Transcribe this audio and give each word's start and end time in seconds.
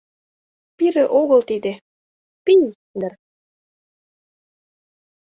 «Пире 0.77 1.03
огыл 1.19 1.41
тиде, 1.49 1.73
пий 2.45 2.63
дыр? 2.99 3.13